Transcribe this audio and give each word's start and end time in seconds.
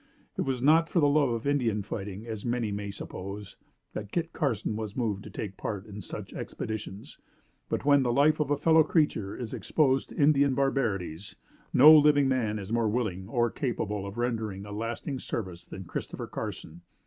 It 0.35 0.41
was 0.41 0.63
not 0.63 0.89
for 0.89 0.99
the 0.99 1.07
love 1.07 1.29
of 1.29 1.45
Indian 1.45 1.83
fighting 1.83 2.25
as 2.25 2.43
many 2.43 2.71
may 2.71 2.89
suppose, 2.89 3.55
that 3.93 4.11
Kit 4.11 4.33
Carson 4.33 4.75
was 4.75 4.95
moved 4.95 5.23
to 5.25 5.29
take 5.29 5.57
part 5.57 5.85
in 5.85 6.01
such 6.01 6.33
expeditions; 6.33 7.19
but, 7.69 7.85
when 7.85 8.01
the 8.01 8.11
life 8.11 8.39
of 8.39 8.49
a 8.49 8.57
fellow 8.57 8.83
creature 8.83 9.37
is 9.37 9.53
exposed 9.53 10.09
to 10.09 10.17
Indian 10.17 10.55
barbarities, 10.55 11.35
no 11.71 11.95
living 11.95 12.27
man 12.27 12.57
is 12.57 12.73
more 12.73 12.89
willing, 12.89 13.29
or 13.29 13.33
more 13.43 13.51
capable 13.51 14.07
of 14.07 14.17
rendering 14.17 14.65
a 14.65 14.71
lasting 14.71 15.19
service 15.19 15.67
than 15.67 15.83
Christopher 15.83 16.25
Carson. 16.25 16.81